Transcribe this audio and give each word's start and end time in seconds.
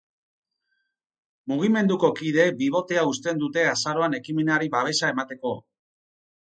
Mugimenduko 1.53 2.11
kideek 2.21 2.57
bibotea 2.63 3.05
uzten 3.13 3.45
dute 3.45 3.67
azaroan 3.77 4.21
ekimenari 4.23 4.75
babesa 4.79 5.15
emateko. 5.17 5.59